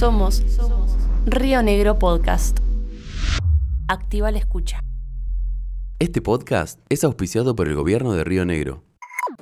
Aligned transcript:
Somos 0.00 0.42
Río 1.26 1.62
Negro 1.62 1.98
Podcast. 1.98 2.58
Activa 3.86 4.30
la 4.30 4.38
escucha. 4.38 4.80
Este 5.98 6.22
podcast 6.22 6.80
es 6.88 7.04
auspiciado 7.04 7.54
por 7.54 7.68
el 7.68 7.74
gobierno 7.74 8.14
de 8.14 8.24
Río 8.24 8.46
Negro. 8.46 8.82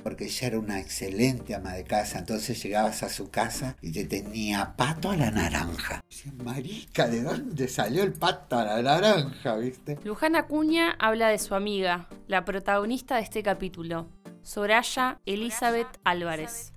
Porque 0.03 0.25
ella 0.25 0.49
era 0.49 0.59
una 0.59 0.81
excelente 0.81 1.55
ama 1.55 1.75
de 1.75 1.85
casa, 1.85 2.19
entonces 2.19 2.61
llegabas 2.61 3.05
a 3.05 3.09
su 3.09 3.31
casa 3.31 3.77
y 3.81 3.93
te 3.93 4.05
tenía 4.07 4.75
pato 4.77 5.13
a 5.13 5.17
la 5.17 5.31
naranja. 5.31 6.03
Marica, 6.43 7.07
¿de 7.07 7.23
dónde 7.23 7.69
salió 7.69 8.03
el 8.03 8.15
pato 8.15 8.59
a 8.59 8.65
la 8.65 8.83
naranja, 8.83 9.55
viste? 9.59 10.01
Luján 10.03 10.35
Acuña 10.35 10.97
habla 10.99 11.29
de 11.29 11.39
su 11.39 11.55
amiga, 11.55 12.09
la 12.27 12.45
protagonista 12.45 13.15
de 13.15 13.23
este 13.23 13.45
capítulo, 13.45 14.09
Soraya 14.43 15.21
Elizabeth 15.25 16.01
Álvarez. 16.03 16.73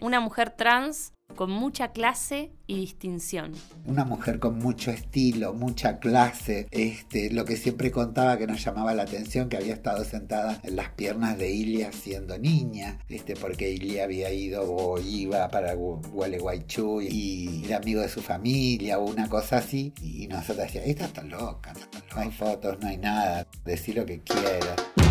Una 0.00 0.20
mujer 0.20 0.50
trans 0.50 1.13
con 1.34 1.50
mucha 1.50 1.92
clase 1.92 2.52
y 2.66 2.76
distinción. 2.76 3.52
Una 3.86 4.04
mujer 4.04 4.38
con 4.38 4.58
mucho 4.58 4.90
estilo, 4.90 5.52
mucha 5.52 5.98
clase, 5.98 6.68
este, 6.70 7.30
lo 7.30 7.44
que 7.44 7.56
siempre 7.56 7.90
contaba 7.90 8.38
que 8.38 8.46
nos 8.46 8.64
llamaba 8.64 8.94
la 8.94 9.02
atención, 9.02 9.48
que 9.48 9.56
había 9.56 9.74
estado 9.74 10.04
sentada 10.04 10.60
en 10.62 10.76
las 10.76 10.90
piernas 10.90 11.36
de 11.36 11.50
Ilia 11.50 11.92
siendo 11.92 12.38
niña, 12.38 13.00
este, 13.08 13.34
porque 13.36 13.70
Ilia 13.70 14.04
había 14.04 14.32
ido 14.32 14.62
o 14.64 14.98
iba 15.00 15.48
para 15.48 15.74
Gualeguaychú 15.74 17.02
y 17.02 17.64
era 17.64 17.78
amigo 17.78 18.00
de 18.00 18.08
su 18.08 18.22
familia 18.22 18.98
o 18.98 19.10
una 19.10 19.28
cosa 19.28 19.58
así, 19.58 19.92
y 20.00 20.26
nosotros 20.28 20.66
decíamos, 20.66 20.88
esta 20.88 21.04
está 21.06 21.22
loca, 21.22 21.72
no 22.14 22.20
hay 22.20 22.30
fotos, 22.30 22.78
no 22.80 22.88
hay 22.88 22.96
nada, 22.96 23.46
decir 23.64 23.96
lo 23.96 24.06
que 24.06 24.20
quieras. 24.20 25.03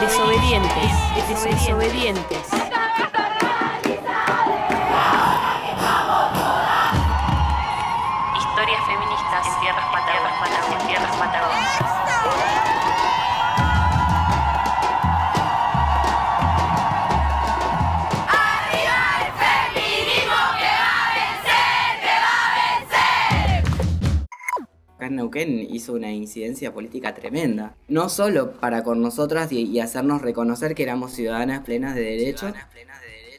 Desobedientes, 0.00 0.92
desobedientes. 1.28 2.38
Historias 2.38 2.57
Neuquén 25.18 25.66
hizo 25.70 25.92
una 25.92 26.12
incidencia 26.12 26.72
política 26.72 27.14
tremenda. 27.14 27.74
No 27.88 28.08
solo 28.08 28.52
para 28.52 28.82
con 28.82 29.02
nosotras 29.02 29.52
y, 29.52 29.64
y 29.64 29.80
hacernos 29.80 30.22
reconocer 30.22 30.74
que 30.74 30.84
éramos 30.84 31.12
ciudadanas 31.12 31.60
plenas 31.64 31.94
de 31.94 32.02
derechos, 32.02 32.52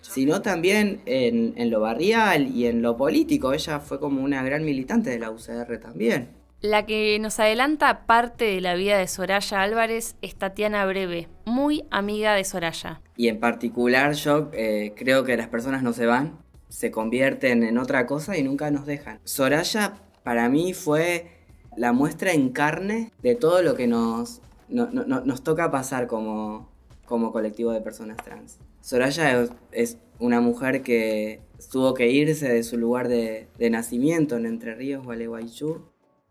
sino 0.01 0.41
también 0.41 1.01
en, 1.05 1.53
en 1.55 1.69
lo 1.69 1.79
barrial 1.79 2.47
y 2.47 2.65
en 2.67 2.81
lo 2.81 2.97
político. 2.97 3.53
Ella 3.53 3.79
fue 3.79 3.99
como 3.99 4.21
una 4.21 4.43
gran 4.43 4.63
militante 4.63 5.09
de 5.09 5.19
la 5.19 5.31
UCR 5.31 5.79
también. 5.79 6.29
La 6.61 6.85
que 6.85 7.17
nos 7.19 7.39
adelanta 7.39 8.05
parte 8.05 8.43
de 8.43 8.59
la 8.59 8.73
vida 8.73 8.97
de 8.97 9.07
Soraya 9.07 9.61
Álvarez 9.61 10.17
es 10.21 10.35
Tatiana 10.35 10.85
Breve, 10.85 11.29
muy 11.45 11.85
amiga 11.89 12.33
de 12.33 12.43
Soraya. 12.43 13.01
Y 13.15 13.29
en 13.29 13.39
particular 13.39 14.11
yo 14.13 14.49
eh, 14.51 14.93
creo 14.97 15.23
que 15.23 15.37
las 15.37 15.47
personas 15.47 15.83
no 15.83 15.93
se 15.93 16.05
van, 16.05 16.37
se 16.67 16.91
convierten 16.91 17.63
en 17.63 17.77
otra 17.77 18.05
cosa 18.05 18.37
y 18.37 18.43
nunca 18.43 18.71
nos 18.71 18.85
dejan. 18.85 19.19
Soraya 19.23 19.93
para 20.23 20.49
mí 20.49 20.73
fue 20.73 21.38
la 21.79 21.93
muestra 21.93 22.33
en 22.33 22.49
carne 22.49 23.11
de 23.23 23.35
todo 23.35 23.61
lo 23.61 23.75
que 23.75 23.87
nos, 23.87 24.41
no- 24.67 24.89
no- 24.91 25.05
no- 25.05 25.21
nos 25.21 25.43
toca 25.43 25.71
pasar 25.71 26.07
como, 26.07 26.69
como 27.05 27.31
colectivo 27.31 27.71
de 27.71 27.79
personas 27.81 28.17
trans. 28.17 28.59
Soraya 28.81 29.41
es, 29.41 29.51
es 29.71 29.97
una 30.19 30.41
mujer 30.41 30.81
que 30.83 31.39
tuvo 31.71 31.93
que 31.93 32.11
irse 32.11 32.49
de 32.49 32.63
su 32.63 32.77
lugar 32.77 33.07
de, 33.07 33.47
de 33.57 33.69
nacimiento 33.69 34.35
en 34.35 34.45
Entre 34.45 34.75
Ríos, 34.75 35.05
Gualeguaychú, 35.05 35.81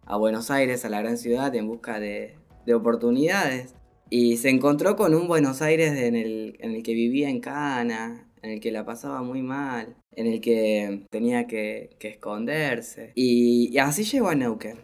a 0.04 0.16
Buenos 0.16 0.50
Aires, 0.50 0.84
a 0.84 0.90
la 0.90 1.00
gran 1.00 1.16
ciudad, 1.16 1.54
en 1.54 1.66
busca 1.66 1.98
de, 1.98 2.34
de 2.66 2.74
oportunidades. 2.74 3.74
Y 4.10 4.36
se 4.38 4.50
encontró 4.50 4.96
con 4.96 5.14
un 5.14 5.28
Buenos 5.28 5.60
Aires 5.62 5.98
en 5.98 6.14
el, 6.14 6.56
en 6.60 6.72
el 6.72 6.82
que 6.82 6.92
vivía 6.94 7.28
en 7.30 7.40
cana, 7.40 8.26
en 8.42 8.50
el 8.52 8.60
que 8.60 8.70
la 8.72 8.84
pasaba 8.84 9.22
muy 9.22 9.42
mal, 9.42 9.96
en 10.12 10.26
el 10.26 10.40
que 10.40 11.04
tenía 11.10 11.46
que, 11.46 11.90
que 11.98 12.08
esconderse. 12.08 13.12
Y, 13.14 13.68
y 13.72 13.78
así 13.78 14.04
llegó 14.04 14.28
a 14.28 14.34
Neuquén, 14.34 14.78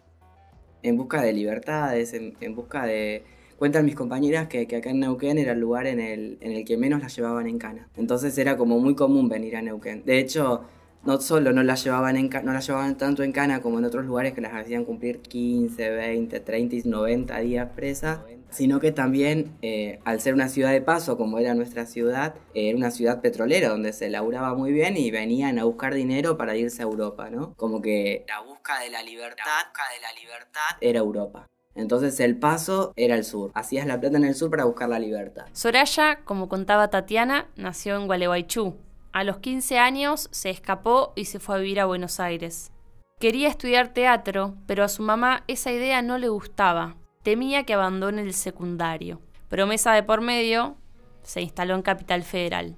en 0.84 0.97
busca 0.97 1.21
de 1.22 1.33
libertades, 1.33 2.15
en, 2.15 2.55
busca 2.55 2.87
de... 2.87 3.25
Cuentan 3.59 3.84
mis 3.84 3.95
compañeras 3.95 4.49
que, 4.49 4.67
que 4.67 4.77
acá 4.77 4.91
en 4.91 5.00
Neuquén 5.00 5.39
era 5.39 5.53
el 5.53 5.61
lugar 5.61 5.87
en 5.87 6.00
el, 6.00 6.39
en 6.41 6.53
el 6.53 6.65
que 6.65 6.77
menos 6.77 7.00
la 7.00 7.09
llevaban 7.09 7.47
en 7.47 7.59
cana. 7.59 7.89
Entonces 7.97 8.37
era 8.37 8.56
como 8.56 8.78
muy 8.81 8.94
común 8.94 9.28
venir 9.28 9.56
a 9.56 9.62
Neuquén. 9.62 10.05
De 10.05 10.19
hecho, 10.19 10.65
no 11.05 11.21
solo 11.21 11.53
no 11.53 11.63
la 11.63 11.75
llevaban, 11.75 12.17
en, 12.17 12.31
no 12.45 12.53
la 12.53 12.61
llevaban 12.61 12.97
tanto 12.97 13.23
en 13.23 13.33
cana 13.33 13.61
como 13.61 13.79
en 13.79 13.85
otros 13.85 14.05
lugares 14.05 14.33
que 14.33 14.41
las 14.41 14.55
hacían 14.55 14.85
cumplir 14.85 15.21
15, 15.21 15.91
20, 15.91 16.41
30 16.41 16.77
y 16.77 16.83
90 16.85 17.39
días 17.41 17.69
presa, 17.75 18.25
sino 18.51 18.81
que 18.81 18.93
también 18.93 19.57
eh, 19.63 20.01
al 20.05 20.21
ser 20.21 20.35
una 20.35 20.49
ciudad 20.49 20.73
de 20.73 20.81
paso 20.81 21.17
como 21.17 21.39
era 21.39 21.55
nuestra 21.55 21.87
ciudad, 21.87 22.35
eh, 22.55 22.69
era 22.69 22.79
una 22.79 22.91
ciudad 22.91 23.21
petrolera 23.21 23.69
donde 23.69 23.93
se 23.93 24.09
laburaba 24.09 24.55
muy 24.55 24.73
bien 24.73 24.97
y 24.97 25.11
venían 25.11 25.59
a 25.59 25.65
buscar 25.65 25.95
dinero 25.95 26.37
para 26.37 26.57
irse 26.57 26.83
a 26.83 26.85
Europa, 26.85 27.31
¿no? 27.31 27.55
Como 27.55 27.83
que 27.83 28.25
la 28.29 28.41
busca 28.41 28.81
de 28.81 28.91
la 28.91 29.03
libertad, 29.03 29.45
de 29.45 30.01
la 30.01 30.21
libertad 30.21 30.79
era 30.81 31.01
Europa. 31.01 31.49
Entonces 31.75 32.21
el 32.21 32.39
paso 32.39 32.93
era 32.97 33.17
el 33.17 33.25
sur. 33.25 33.51
Hacías 33.55 33.87
la 33.87 34.01
plata 34.01 34.17
en 34.17 34.25
el 34.25 34.35
sur 34.37 34.51
para 34.51 34.65
buscar 34.65 34.89
la 34.89 35.01
libertad. 35.01 35.47
Soraya, 35.53 36.21
como 36.25 36.49
contaba 36.49 36.89
Tatiana, 36.89 37.49
nació 37.57 37.97
en 37.97 38.07
Gualeguaychú. 38.07 38.77
A 39.15 39.23
los 39.23 39.39
15 39.39 39.79
años 39.79 40.29
se 40.33 40.51
escapó 40.51 41.13
y 41.15 41.27
se 41.27 41.39
fue 41.39 41.55
a 41.55 41.59
vivir 41.59 41.79
a 41.79 41.85
Buenos 41.85 42.19
Aires. 42.19 42.73
Quería 43.21 43.47
estudiar 43.47 43.95
teatro, 43.95 44.57
pero 44.67 44.83
a 44.83 44.89
su 44.89 45.05
mamá 45.05 45.45
esa 45.47 45.71
idea 45.71 46.03
no 46.03 46.19
le 46.19 46.29
gustaba. 46.29 46.97
Temía 47.23 47.63
que 47.63 47.75
abandone 47.75 48.23
el 48.23 48.35
secundario. 48.35 49.21
Promesa 49.49 49.93
de 49.93 50.03
por 50.03 50.21
medio, 50.21 50.77
se 51.23 51.43
instaló 51.43 51.77
en 51.77 51.83
Capital 51.83 52.25
Federal. 52.25 52.75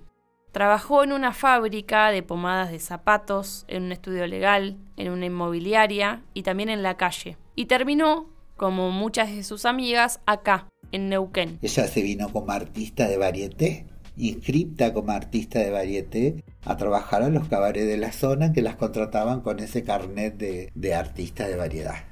Trabajó 0.53 1.03
en 1.05 1.13
una 1.13 1.33
fábrica 1.33 2.11
de 2.11 2.23
pomadas 2.23 2.71
de 2.71 2.81
zapatos, 2.81 3.65
en 3.67 3.85
un 3.85 3.93
estudio 3.93 4.27
legal, 4.27 4.77
en 4.99 5.11
una 5.11 5.25
inmobiliaria 5.25 6.23
y 6.35 6.43
también 6.43 6.69
en 6.69 6.83
la 6.83 6.99
calle. 6.99 7.39
Y 7.55 7.65
terminó, 7.65 8.29
como 8.59 8.91
muchas 8.91 9.35
de 9.35 9.43
sus 9.43 9.65
amigas, 9.65 10.21
acá, 10.27 10.69
en 10.93 11.09
Neuquén. 11.09 11.59
Ella 11.63 11.87
se 11.87 12.03
vino 12.03 12.31
como 12.31 12.53
artista 12.53 13.09
de 13.09 13.17
varieté, 13.17 13.87
inscripta 14.17 14.93
como 14.93 15.13
artista 15.13 15.59
de 15.59 15.71
varieté, 15.71 16.45
a 16.65 16.77
trabajar 16.77 17.23
a 17.23 17.29
los 17.29 17.49
cabarets 17.49 17.87
de 17.87 17.97
la 17.97 18.13
zona 18.13 18.53
que 18.53 18.63
las 18.63 18.77
contrataban 18.77 19.41
con 19.41 19.61
ese 19.61 19.85
carnet 19.85 20.37
de, 20.37 20.73
de 20.75 20.95
artista 20.95 21.47
de 21.47 21.57
variedad. 21.57 22.05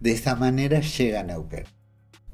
De 0.00 0.12
esa 0.12 0.34
manera 0.34 0.80
llega 0.80 1.22
Neuquén. 1.22 1.64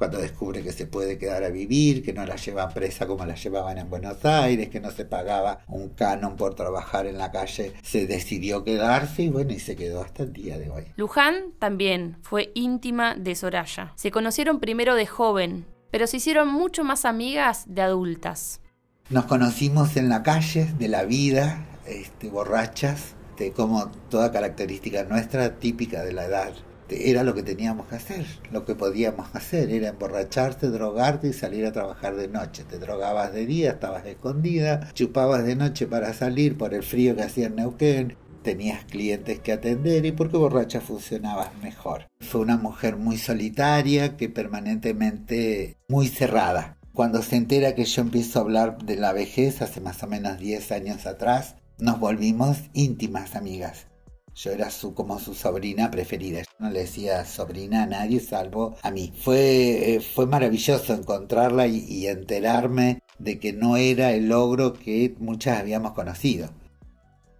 Cuando 0.00 0.19
descubre 0.19 0.62
que 0.62 0.72
se 0.72 0.87
puede 0.87 1.19
quedar 1.19 1.44
a 1.44 1.50
vivir, 1.50 2.03
que 2.03 2.15
no 2.15 2.25
la 2.25 2.37
llevan 2.37 2.72
presa 2.72 3.06
como 3.06 3.26
la 3.26 3.34
llevaban 3.34 3.76
en 3.76 3.91
Buenos 3.91 4.25
Aires, 4.25 4.71
que 4.71 4.81
no 4.81 4.91
se 4.91 5.04
pagaba 5.04 5.60
un 5.69 5.91
canon 5.91 6.37
por 6.37 6.54
trabajar 6.54 7.06
en 7.06 7.19
la 7.19 7.31
calle, 7.31 7.75
se 7.82 8.06
decidió 8.06 8.65
quedarse 8.65 9.25
y 9.25 9.28
bueno, 9.28 9.53
y 9.53 9.59
se 9.59 9.77
quedó 9.77 10.00
hasta 10.00 10.22
el 10.22 10.32
día 10.32 10.56
de 10.56 10.71
hoy. 10.71 10.84
Luján 10.97 11.53
también 11.59 12.16
fue 12.22 12.50
íntima 12.54 13.15
de 13.15 13.34
Soraya. 13.34 13.92
Se 13.94 14.10
conocieron 14.10 14.59
primero 14.59 14.94
de 14.94 15.04
joven, 15.04 15.66
pero 15.91 16.06
se 16.06 16.16
hicieron 16.16 16.48
mucho 16.48 16.82
más 16.82 17.04
amigas 17.04 17.65
de 17.69 17.82
adultas. 17.82 18.62
Nos 19.10 19.25
conocimos 19.25 19.97
en 19.97 20.09
la 20.09 20.22
calle 20.22 20.72
de 20.78 20.87
la 20.87 21.03
vida, 21.03 21.66
este, 21.84 22.28
borrachas, 22.28 23.16
de 23.37 23.50
como 23.50 23.88
toda 24.09 24.31
característica 24.31 25.03
nuestra 25.03 25.59
típica 25.59 26.04
de 26.04 26.12
la 26.12 26.26
edad. 26.26 26.53
Era 26.88 27.25
lo 27.25 27.34
que 27.34 27.43
teníamos 27.43 27.88
que 27.88 27.97
hacer, 27.97 28.25
lo 28.53 28.65
que 28.65 28.76
podíamos 28.76 29.34
hacer, 29.34 29.72
era 29.72 29.88
emborracharte, 29.88 30.69
drogarte 30.69 31.26
y 31.26 31.32
salir 31.32 31.66
a 31.66 31.72
trabajar 31.72 32.15
de 32.15 32.28
noche. 32.28 32.62
Te 32.62 32.78
drogabas 32.78 33.33
de 33.33 33.47
día, 33.47 33.72
estabas 33.72 34.07
escondida, 34.07 34.92
chupabas 34.95 35.45
de 35.45 35.56
noche 35.56 35.89
para 35.89 36.15
salir 36.15 36.56
por 36.56 36.72
el 36.72 36.84
frío 36.84 37.16
que 37.16 37.24
hacía 37.24 37.47
en 37.47 37.56
Neuquén, 37.56 38.16
tenías 38.45 38.84
clientes 38.84 39.41
que 39.41 39.53
atender 39.53 40.06
y 40.06 40.13
porque 40.13 40.36
borracha 40.36 40.80
funcionabas 40.80 41.51
mejor. 41.60 42.06
Fue 42.21 42.42
una 42.42 42.56
mujer 42.56 42.97
muy 42.97 43.18
solitaria 43.18 44.16
que 44.16 44.28
permanentemente 44.28 45.78
muy 45.89 46.06
cerrada. 46.06 46.77
Cuando 47.01 47.23
se 47.23 47.37
entera 47.37 47.75
que 47.75 47.87
yo 47.87 48.03
empiezo 48.03 48.39
a 48.39 48.43
hablar 48.43 48.77
de 48.77 48.95
la 48.95 49.15
vejez 49.15 49.63
hace 49.63 49.81
más 49.81 50.03
o 50.03 50.07
menos 50.07 50.39
10 50.39 50.71
años 50.71 51.07
atrás, 51.07 51.55
nos 51.79 51.99
volvimos 51.99 52.59
íntimas 52.75 53.37
amigas. 53.37 53.87
Yo 54.35 54.51
era 54.51 54.69
su, 54.69 54.93
como 54.93 55.19
su 55.19 55.33
sobrina 55.33 55.91
preferida. 55.91 56.41
Yo 56.41 56.53
no 56.59 56.69
le 56.69 56.81
decía 56.81 57.25
sobrina 57.25 57.85
a 57.85 57.87
nadie 57.87 58.21
salvo 58.21 58.77
a 58.83 58.91
mí. 58.91 59.15
Fue, 59.19 59.95
eh, 59.95 60.01
fue 60.01 60.27
maravilloso 60.27 60.93
encontrarla 60.93 61.67
y, 61.69 61.87
y 61.89 62.07
enterarme 62.07 63.01
de 63.19 63.39
que 63.39 63.55
no 63.55 63.79
era 63.79 64.13
el 64.13 64.29
logro 64.29 64.75
que 64.75 65.15
muchas 65.21 65.59
habíamos 65.59 65.93
conocido. 65.93 66.51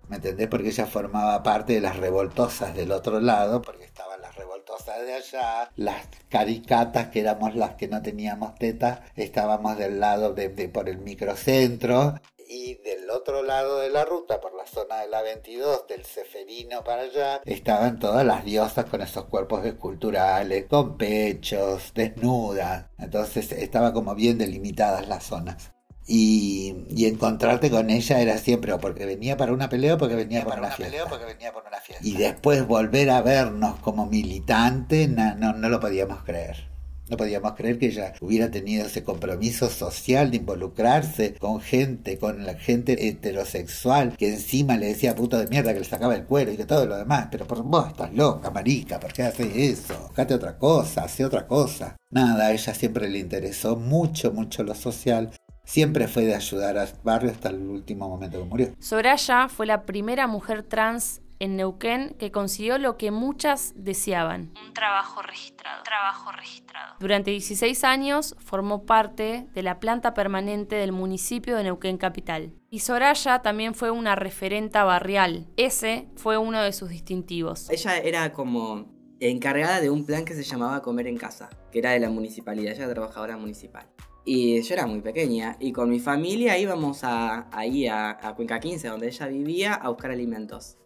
¿Me 0.09 0.17
entendés? 0.17 0.49
Porque 0.49 0.71
ella 0.71 0.87
formaba 0.87 1.43
parte 1.43 1.75
de 1.75 1.83
las 1.83 1.99
revoltosas 1.99 2.75
del 2.75 2.93
otro 2.93 3.21
lado, 3.21 3.61
porque 3.61 3.85
estaban 3.85 4.10
las 4.10 4.10
revoltosas 4.41 5.03
de 5.05 5.15
allá, 5.15 5.71
las 5.77 6.07
caricatas 6.31 7.09
que 7.09 7.21
éramos 7.21 7.55
las 7.55 7.75
que 7.75 7.89
no 7.89 8.01
teníamos 8.01 8.55
tetas, 8.55 9.01
estábamos 9.17 9.77
del 9.77 10.01
lado 10.01 10.33
de, 10.33 10.49
por 10.69 10.89
el 10.89 10.99
microcentro 10.99 12.15
y 12.49 12.77
del 12.77 13.11
otro 13.11 13.43
lado 13.43 13.81
de 13.81 13.91
la 13.91 14.05
ruta, 14.05 14.41
por 14.41 14.55
la 14.57 14.67
zona 14.67 15.03
de 15.03 15.09
la 15.09 15.21
22, 15.23 15.87
del 15.87 16.05
Ceferino 16.05 16.83
para 16.83 17.03
allá, 17.03 17.43
estaban 17.45 17.99
todas 17.99 18.25
las 18.25 18.45
diosas 18.45 18.87
con 18.87 19.03
esos 19.03 19.27
cuerpos 19.27 19.65
esculturales, 19.67 20.67
con 20.67 20.97
pechos, 20.97 21.93
desnudas. 21.95 22.87
Entonces 22.99 23.53
estaba 23.53 23.93
como 23.93 24.15
bien 24.15 24.39
delimitadas 24.39 25.07
las 25.07 25.25
zonas. 25.25 25.73
Y, 26.13 26.87
y, 26.91 27.07
encontrarte 27.07 27.71
con 27.71 27.89
ella 27.89 28.21
era 28.21 28.37
siempre 28.37 28.73
o 28.73 28.81
porque 28.81 29.07
venía 29.07 29.37
para 29.37 29.53
una 29.53 29.69
pelea 29.69 29.95
o 29.95 29.99
porque 29.99 30.17
venía, 30.17 30.43
por, 30.43 30.59
una 30.59 30.73
fiesta. 30.73 31.09
porque 31.09 31.25
venía 31.25 31.53
por 31.53 31.65
una 31.65 31.79
fiesta. 31.79 32.05
Y 32.05 32.17
después 32.17 32.67
volver 32.67 33.11
a 33.11 33.23
vernos 33.23 33.79
como 33.79 34.07
militante, 34.07 35.07
no, 35.07 35.37
no, 35.37 35.53
no 35.53 35.69
lo 35.69 35.79
podíamos 35.79 36.25
creer. 36.25 36.69
No 37.11 37.17
podíamos 37.17 37.55
creer 37.55 37.79
que 37.79 37.87
ella 37.87 38.13
hubiera 38.21 38.53
tenido 38.53 38.87
ese 38.87 39.03
compromiso 39.03 39.69
social 39.69 40.31
de 40.31 40.37
involucrarse 40.37 41.35
con 41.35 41.61
gente, 41.61 42.19
con 42.19 42.47
la 42.47 42.55
gente 42.55 43.09
heterosexual, 43.09 44.17
que 44.17 44.35
encima 44.35 44.77
le 44.77 44.87
decía 44.87 45.17
puto 45.17 45.37
de 45.37 45.49
mierda 45.49 45.73
que 45.73 45.81
le 45.81 45.85
sacaba 45.85 46.15
el 46.15 46.25
cuero 46.25 46.53
y 46.53 46.57
que 46.57 46.67
todo 46.67 46.87
lo 46.87 46.97
demás. 46.97 47.27
Pero 47.29 47.49
por 47.49 47.65
vos 47.65 47.89
estás 47.89 48.15
loca, 48.15 48.51
marica, 48.51 49.01
¿por 49.01 49.13
qué 49.13 49.25
haces 49.25 49.51
eso? 49.57 49.99
Buscate 50.03 50.35
otra 50.35 50.57
cosa, 50.57 51.03
hace 51.03 51.25
otra 51.25 51.49
cosa. 51.49 51.97
Nada, 52.11 52.47
a 52.47 52.53
ella 52.53 52.75
siempre 52.75 53.09
le 53.09 53.19
interesó 53.19 53.75
mucho, 53.75 54.31
mucho 54.31 54.63
lo 54.63 54.77
social. 54.77 55.33
Siempre 55.71 56.09
fue 56.09 56.25
de 56.25 56.35
ayudar 56.35 56.77
al 56.79 56.89
barrio 57.05 57.31
hasta 57.31 57.51
el 57.51 57.61
último 57.61 58.09
momento 58.09 58.41
que 58.41 58.45
murió. 58.45 58.75
Soraya 58.81 59.49
fue 59.49 59.67
la 59.67 59.87
primera 59.87 60.27
mujer 60.27 60.65
trans 60.65 61.21
en 61.39 61.55
Neuquén 61.55 62.17
que 62.19 62.33
consiguió 62.33 62.77
lo 62.77 62.97
que 62.97 63.13
muchas 63.13 63.73
deseaban. 63.77 64.53
Un 64.67 64.75
trabajo 64.75 65.23
registrado. 65.23 65.85
Trabajo 65.85 66.33
registrado. 66.33 66.97
Durante 66.99 67.31
16 67.31 67.85
años 67.85 68.35
formó 68.41 68.85
parte 68.85 69.47
de 69.55 69.63
la 69.63 69.79
planta 69.79 70.13
permanente 70.13 70.75
del 70.75 70.91
municipio 70.91 71.57
de 71.57 71.63
Neuquén 71.63 71.99
Capital. 71.99 72.53
Y 72.69 72.81
Soraya 72.81 73.41
también 73.41 73.77
fue 73.77 73.93
una 73.93 74.17
referenta 74.17 74.83
barrial. 74.83 75.47
Ese 75.57 76.09
fue 76.17 76.37
uno 76.37 76.61
de 76.63 76.73
sus 76.73 76.89
distintivos. 76.89 77.71
Ella 77.71 77.97
era 77.99 78.33
como 78.33 78.87
encargada 79.21 79.81
de 79.81 79.89
un 79.89 80.05
plan 80.05 80.25
que 80.25 80.35
se 80.35 80.43
llamaba 80.43 80.83
Comer 80.83 81.07
en 81.07 81.17
Casa, 81.17 81.49
que 81.71 81.79
era 81.79 81.93
de 81.93 82.01
la 82.01 82.11
municipalidad, 82.11 82.73
ella 82.73 82.87
era 82.87 82.95
trabajadora 82.95 83.37
municipal. 83.37 83.87
Y 84.25 84.61
yo 84.63 84.75
era 84.75 84.87
muy 84.87 85.01
pequeña 85.01 85.57
y 85.59 85.73
con 85.73 85.91
mi 85.91 85.99
familia 85.99 86.59
íbamos 86.59 87.05
a, 87.05 87.49
ahí 87.57 87.87
a, 87.87 88.11
a 88.11 88.35
Cuenca 88.35 88.61
15, 88.61 88.89
donde 88.89 89.09
ella 89.09 89.27
vivía, 89.27 89.75
a 89.75 89.89
buscar 89.89 90.11
alimentos. 90.11 90.77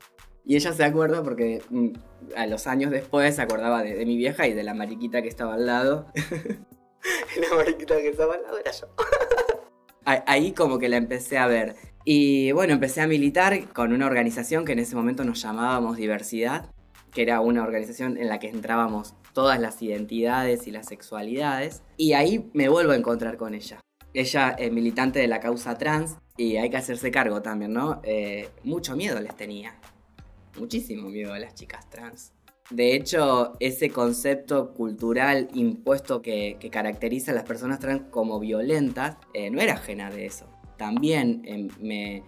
Y 0.47 0.57
ella 0.57 0.73
se 0.73 0.85
acuerda 0.85 1.23
porque 1.23 1.63
mm, 1.71 1.89
a 2.37 2.47
los 2.47 2.67
años 2.67 2.91
después 2.91 3.35
se 3.35 3.43
acordaba 3.43 3.83
de, 3.83 4.05
mi 4.05 4.17
vieja 4.17 4.47
y 4.47 4.53
de 4.53 4.63
la 4.63 4.75
mariquita 4.75 5.23
que 5.23 5.29
estaba 5.29 5.55
al 5.55 5.67
lado. 5.67 6.07
la 7.51 7.57
mariquita 7.57 7.97
que 7.97 8.09
estaba 8.09 8.35
al 8.35 8.43
lado 8.43 8.59
era 8.59 8.71
yo. 8.71 8.87
Ahí 10.05 10.53
como 10.53 10.79
que 10.79 10.91
la 10.91 10.99
empecé 10.99 11.39
a 11.39 11.47
ver. 11.47 11.77
Y 12.05 12.53
bueno, 12.53 12.75
empecé 12.75 13.01
a 13.01 13.07
militar 13.07 13.73
con 13.73 13.95
una 13.95 14.05
organización 14.05 14.67
que 14.67 14.73
en 14.73 14.81
ese 14.81 14.95
momento 14.97 15.25
nos 15.25 15.41
llamábamos 15.41 15.97
Diversidad, 15.97 16.71
que 17.15 17.23
era 17.23 17.41
una 17.41 17.63
organización 17.63 18.19
en 18.19 18.29
la 18.29 18.39
que 18.39 18.49
entrábamos 18.49 19.15
todas 19.33 19.61
las 19.61 19.81
identidades 19.83 20.67
y 20.67 20.71
las 20.71 20.87
sexualidades. 20.87 21.83
Y 21.97 22.13
ahí 22.13 22.51
me 22.53 22.69
vuelvo 22.69 22.93
a 22.93 22.97
encontrar 22.97 23.37
con 23.37 23.55
ella. 23.55 23.81
Ella 24.13 24.51
es 24.51 24.73
militante 24.73 25.19
de 25.19 25.29
la 25.29 25.41
causa 25.41 25.77
trans 25.77 26.17
y 26.37 26.57
hay 26.57 26.71
que 26.71 26.77
hacerse 26.77 27.11
cargo 27.11 27.43
también, 27.43 27.73
¿no? 27.73 28.01
Eh, 28.05 28.49
mucho 28.63 28.97
miedo 28.97 29.21
les 29.21 29.37
tenía 29.37 29.75
muchísimo 30.59 31.09
miedo 31.09 31.33
a 31.33 31.39
las 31.39 31.55
chicas 31.55 31.89
trans. 31.91 32.33
De 32.71 32.95
hecho, 32.95 33.55
ese 33.61 33.91
concepto 33.91 34.73
cultural 34.73 35.49
impuesto 35.53 36.23
que, 36.23 36.57
caracteriza 36.73 37.33
a 37.33 37.35
las 37.35 37.45
personas 37.45 37.79
trans 37.79 38.03
como 38.11 38.41
violentas 38.41 39.17
eh, 39.35 39.51
no 39.51 39.61
era 39.61 39.75
ajena 39.75 40.11
de 40.11 40.27
eso. 40.27 40.47
También 40.79 41.43
em, 41.45 41.69
me, 41.79 42.23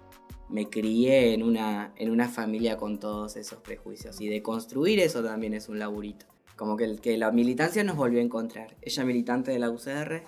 crié 0.71 1.35
en 1.35 1.43
una, 1.43 1.93
en 1.97 2.11
una 2.11 2.29
familia 2.29 2.77
con 2.77 2.99
todos 2.99 3.37
esos 3.37 3.61
prejuicios 3.61 4.21
y 4.21 4.29
de 4.29 4.43
construir 4.43 5.01
eso 5.01 5.23
también 5.23 5.55
es 5.55 5.69
un 5.69 5.79
laburito. 5.79 6.27
Como 6.57 6.77
que, 6.77 6.97
que 6.97 7.19
la 7.19 7.33
militancia 7.33 7.85
nos 7.85 7.97
volvió 7.97 8.21
a 8.21 8.23
encontrar. 8.23 8.77
Ella 8.81 9.05
militante 9.05 9.51
de 9.51 9.59
la 9.59 9.71
UCR 9.71 10.23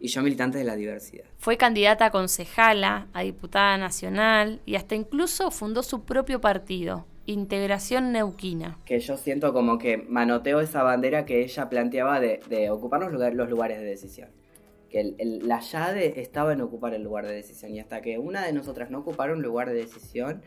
y 0.00 0.08
yo 0.08 0.22
militante 0.22 0.58
de 0.58 0.64
la 0.64 0.76
diversidad. 0.76 1.24
Fue 1.38 1.56
candidata 1.56 2.06
a 2.06 2.10
concejala, 2.10 3.08
a 3.12 3.22
diputada 3.22 3.76
nacional 3.78 4.60
y 4.66 4.76
hasta 4.76 4.94
incluso 4.94 5.50
fundó 5.50 5.82
su 5.82 6.04
propio 6.04 6.40
partido, 6.40 7.06
Integración 7.26 8.12
Neuquina. 8.12 8.78
Que 8.86 9.00
yo 9.00 9.16
siento 9.16 9.52
como 9.52 9.78
que 9.78 9.98
manoteo 9.98 10.60
esa 10.60 10.82
bandera 10.82 11.26
que 11.26 11.42
ella 11.42 11.68
planteaba 11.68 12.20
de, 12.20 12.70
ocupar 12.70 13.00
los, 13.00 13.34
los 13.34 13.50
lugares 13.50 13.78
de 13.78 13.84
decisión. 13.84 14.30
Que 14.88 15.14
la 15.18 15.60
llave 15.60 16.20
estaba 16.20 16.52
en 16.52 16.60
ocupar 16.60 16.94
el 16.94 17.02
lugar 17.02 17.26
de 17.26 17.34
decisión. 17.34 17.74
Y 17.74 17.80
hasta 17.80 18.00
que 18.00 18.18
una 18.18 18.44
de 18.44 18.52
nosotras 18.52 18.90
no 18.90 19.00
ocupara 19.00 19.32
un 19.32 19.42
lugar 19.42 19.68
de 19.68 19.74
decisión, 19.74 20.42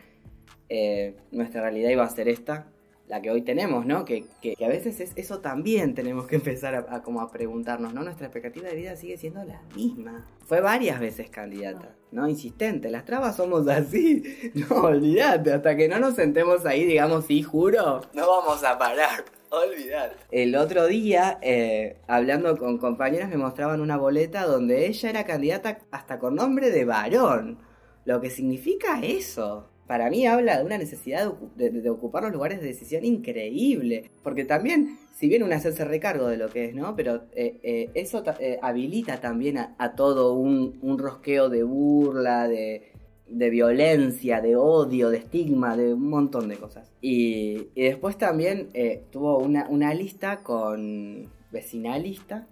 eh, 0.69 1.17
nuestra 1.31 1.61
realidad 1.61 1.89
iba 1.89 2.03
a 2.03 2.09
ser 2.09 2.27
esta, 2.29 2.70
la 3.11 3.21
que 3.21 3.29
hoy 3.29 3.41
tenemos, 3.41 3.85
¿no? 3.85 4.05
Que, 4.05 4.23
a 4.63 4.67
veces 4.69 5.01
es, 5.01 5.11
eso 5.17 5.39
también 5.39 5.93
tenemos 5.93 6.27
que 6.27 6.37
empezar 6.37 6.75
a, 6.75 7.01
como 7.01 7.19
a 7.19 7.29
preguntarnos, 7.29 7.93
¿no? 7.93 8.03
Nuestra 8.03 8.27
expectativa 8.27 8.69
de 8.69 8.75
vida 8.75 8.95
sigue 8.95 9.17
siendo 9.17 9.43
la 9.43 9.61
misma. 9.75 10.25
Fue 10.45 10.61
varias 10.61 10.97
veces 11.01 11.29
candidata, 11.29 11.93
¿no? 12.13 12.29
Insistente, 12.29 12.89
las 12.89 13.03
trabas 13.03 13.35
somos 13.35 13.67
así. 13.67 14.23
No, 14.53 14.83
olvídate, 14.83 15.51
hasta 15.51 15.75
que 15.75 15.89
no 15.89 15.99
nos 15.99 16.15
sentemos 16.15 16.65
ahí, 16.65 16.85
digamos, 16.85 17.25
sí, 17.25 17.41
juro, 17.41 17.99
no 18.13 18.27
vamos 18.29 18.63
a 18.63 18.77
parar. 18.77 19.25
Olvidar. 19.49 20.15
El 20.31 20.55
otro 20.55 20.87
día, 20.87 21.37
eh, 21.41 21.97
hablando 22.07 22.57
con 22.57 22.77
compañeras, 22.77 23.29
me 23.29 23.35
mostraban 23.35 23.81
una 23.81 23.97
boleta 23.97 24.45
donde 24.45 24.87
ella 24.87 25.09
era 25.09 25.25
candidata 25.25 25.79
hasta 25.91 26.17
con 26.17 26.35
nombre 26.35 26.71
de 26.71 26.85
varón. 26.85 27.57
Lo 28.05 28.21
que 28.21 28.29
significa 28.29 29.01
eso 29.01 29.70
para 29.87 30.09
mí 30.09 30.25
habla 30.25 30.57
de 30.57 30.63
una 30.63 30.77
necesidad 30.77 31.33
de, 31.57 31.89
ocupar 31.89 32.23
los 32.23 32.31
lugares 32.31 32.61
de 32.61 32.67
decisión 32.67 33.03
increíble. 33.03 34.09
Porque 34.23 34.45
también, 34.45 34.97
si 35.13 35.27
bien 35.27 35.43
uno 35.43 35.53
hacerse 35.53 35.83
recargo 35.83 36.27
de 36.27 36.37
lo 36.37 36.49
que 36.49 36.65
es, 36.65 36.75
¿no? 36.75 36.95
Pero 36.95 37.23
eh, 37.33 37.59
eh, 37.63 37.89
eso 37.93 38.23
eh, 38.39 38.57
habilita 38.61 39.19
también 39.19 39.57
a, 39.57 39.95
todo 39.95 40.33
un, 40.33 40.97
rosqueo 40.97 41.49
de 41.49 41.63
burla, 41.63 42.47
de, 42.47 42.89
violencia, 43.27 44.39
de 44.39 44.55
odio, 44.55 45.09
de 45.09 45.17
estigma, 45.17 45.75
de 45.75 45.93
un 45.93 46.09
montón 46.09 46.47
de 46.47 46.57
cosas. 46.57 46.89
Y, 47.01 47.67
después 47.75 48.17
también 48.17 48.69
tuvo 49.11 49.39
una, 49.39 49.93
lista 49.93 50.41
con 50.41 51.27
vecinalista, 51.51 52.47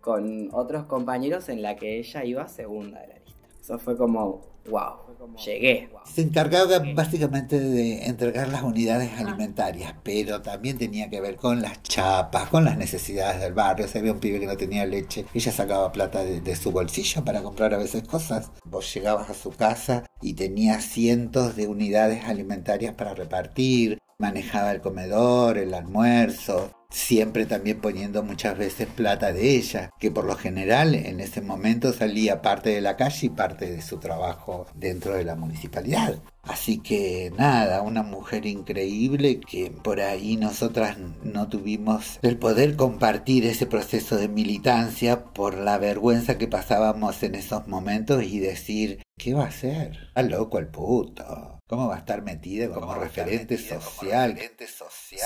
con 0.00 0.50
otros 0.52 0.84
compañeros 0.84 1.48
en 1.48 1.62
la 1.62 1.74
que 1.74 1.98
ella 1.98 2.24
iba 2.24 2.46
segunda 2.46 3.00
de 3.00 3.08
la 3.08 3.14
lista. 3.14 3.48
Eso 3.60 3.78
fue 3.80 3.96
como, 3.96 4.42
wow, 4.70 5.05
llegué. 5.36 5.88
Se 6.04 6.22
encargaba 6.22 6.78
básicamente 6.94 7.58
de 7.58 8.06
entregar 8.06 8.48
las 8.48 8.62
unidades 8.62 9.10
alimentarias, 9.18 9.94
pero 10.02 10.42
también 10.42 10.78
tenía 10.78 11.10
que 11.10 11.20
ver 11.20 11.36
con 11.36 11.62
las 11.62 11.82
chapas, 11.82 12.48
con 12.48 12.64
las 12.64 12.76
necesidades 12.76 13.40
del 13.40 13.52
barrio. 13.52 13.88
Si 13.88 13.98
había 13.98 14.12
un 14.12 14.20
pibe 14.20 14.40
que 14.40 14.46
no 14.46 14.56
tenía 14.56 14.86
leche, 14.86 15.26
ella 15.34 15.52
sacaba 15.52 15.92
plata 15.92 16.24
de, 16.24 16.56
su 16.56 16.72
bolsillo 16.72 17.24
para 17.24 17.42
comprar 17.42 17.74
a 17.74 17.78
veces 17.78 18.02
cosas. 18.04 18.50
Vos 18.64 18.92
llegabas 18.94 19.30
a 19.30 19.34
su 19.34 19.50
casa 19.50 20.04
y 20.22 20.34
tenía 20.34 20.80
cientos 20.80 21.56
de 21.56 21.66
unidades 21.66 22.24
alimentarias 22.24 22.94
para 22.94 23.14
repartir, 23.14 23.98
manejaba 24.18 24.72
el 24.72 24.80
comedor, 24.80 25.58
el 25.58 25.74
almuerzo, 25.74 26.70
siempre 26.90 27.46
también 27.46 27.80
poniendo 27.80 28.22
muchas 28.22 28.56
veces 28.56 28.88
plata 28.88 29.32
de 29.32 29.56
ella, 29.56 29.90
que 29.98 30.10
por 30.10 30.24
lo 30.24 30.36
general 30.36 30.94
en 30.94 31.20
ese 31.20 31.40
momento 31.40 31.92
salía 31.92 32.42
parte 32.42 32.70
de 32.70 32.80
la 32.80 32.96
calle 32.96 33.26
y 33.26 33.30
parte 33.30 33.70
de 33.70 33.82
su 33.82 33.98
trabajo 33.98 34.66
dentro 34.74 35.14
de 35.14 35.24
la 35.24 35.36
municipalidad. 35.36 36.18
Así 36.42 36.78
que 36.78 37.32
nada, 37.36 37.82
una 37.82 38.02
mujer 38.02 38.46
increíble 38.46 39.40
que 39.40 39.70
por 39.70 40.00
ahí 40.00 40.36
nosotras 40.36 40.96
no 41.22 41.48
tuvimos 41.48 42.20
el 42.22 42.38
poder 42.38 42.76
compartir 42.76 43.44
ese 43.44 43.66
proceso 43.66 44.16
de 44.16 44.28
militancia 44.28 45.24
por 45.24 45.58
la 45.58 45.76
vergüenza 45.78 46.38
que 46.38 46.46
pasábamos 46.46 47.22
en 47.24 47.34
esos 47.34 47.66
momentos 47.66 48.22
y 48.22 48.38
decir, 48.38 49.02
¿qué 49.18 49.34
va 49.34 49.44
a 49.44 49.48
hacer? 49.48 49.98
Está 50.08 50.22
loco 50.22 50.58
el 50.58 50.68
puto. 50.68 51.55
¿Cómo 51.68 51.88
va 51.88 51.96
a 51.96 51.98
estar 51.98 52.22
metida 52.22 52.70
como, 52.70 52.94
referente, 52.94 53.58
social? 53.58 54.38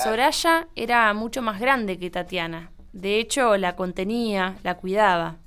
Soraya 0.03 0.69
era 0.75 1.13
mucho 1.13 1.43
más 1.43 1.59
grande 1.59 1.99
que 1.99 2.09
Tatiana. 2.09 2.71
De 2.93 3.19
hecho, 3.19 3.57
la 3.57 3.75
contenía, 3.75 4.57
la 4.63 4.77
cuidaba. 4.77 5.37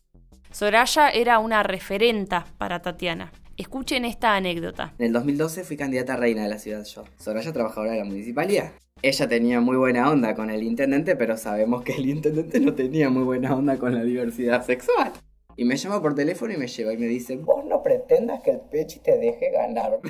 Soraya 0.52 1.10
era 1.10 1.40
una 1.40 1.64
referenta 1.64 2.46
para 2.58 2.80
Tatiana. 2.80 3.32
Escuchen 3.56 4.04
esta 4.04 4.36
anécdota. 4.36 4.94
En 4.98 5.06
el 5.06 5.12
2012 5.14 5.64
fui 5.64 5.76
candidata 5.76 6.14
a 6.14 6.16
reina 6.16 6.44
de 6.44 6.48
la 6.48 6.58
ciudad 6.60 6.84
yo. 6.84 7.02
Soraya 7.18 7.52
trabajadora 7.52 7.90
de 7.90 7.98
la 7.98 8.04
municipalidad. 8.04 8.70
Ella 9.02 9.28
tenía 9.28 9.60
muy 9.60 9.76
buena 9.76 10.08
onda 10.08 10.36
con 10.36 10.48
el 10.48 10.62
intendente, 10.62 11.16
pero 11.16 11.36
sabemos 11.36 11.82
que 11.82 11.94
el 11.94 12.06
intendente 12.08 12.60
no 12.60 12.72
tenía 12.74 13.10
muy 13.10 13.24
buena 13.24 13.52
onda 13.56 13.78
con 13.78 13.96
la 13.96 14.04
diversidad 14.04 14.64
sexual. 14.64 15.12
Y 15.56 15.64
me 15.64 15.76
llama 15.76 16.00
por 16.00 16.14
teléfono 16.14 16.52
y 16.52 16.56
me 16.56 16.68
lleva 16.68 16.92
y 16.92 16.98
me 16.98 17.06
dice, 17.06 17.36
vos 17.36 17.64
no 17.64 17.82
pretendas 17.82 18.42
que 18.42 18.52
el 18.52 18.60
Pechi 18.60 19.00
te 19.00 19.18
deje 19.18 19.50
ganar. 19.50 20.00